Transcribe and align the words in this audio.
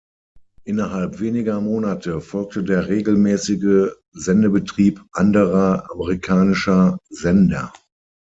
Innerhalb 0.63 1.19
weniger 1.19 1.61
Monate 1.61 2.21
folgte 2.21 2.63
der 2.63 2.87
regelmäßige 2.89 3.91
Sendebetrieb 4.13 4.99
anderer 5.11 5.91
amerikanischer 5.91 6.97
Sender. 7.11 7.71